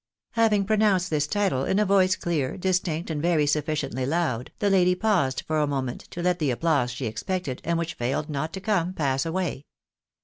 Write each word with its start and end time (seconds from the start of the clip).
Having 0.31 0.65
pronounced 0.65 1.11
this 1.11 1.27
title 1.27 1.63
in 1.63 1.77
a 1.77 1.85
voice 1.85 2.15
clear, 2.15 2.57
distinct, 2.57 3.11
and 3.11 3.21
very 3.21 3.45
sufliciently 3.45 4.03
loud, 4.07 4.51
the 4.57 4.71
lady 4.71 4.95
paused 4.95 5.43
for 5.45 5.59
a 5.59 5.67
moment 5.67 6.07
to 6.09 6.23
let 6.23 6.39
the 6.39 6.49
applause 6.49 6.89
she 6.89 7.05
expected, 7.05 7.61
and 7.63 7.77
which 7.77 7.93
failed 7.93 8.27
not 8.27 8.51
to 8.53 8.59
come, 8.61 8.93
pass 8.93 9.27
away. 9.27 9.63